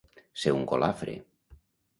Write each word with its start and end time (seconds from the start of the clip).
Ser 0.43 0.53
un 0.59 0.65
golafre. 0.71 1.15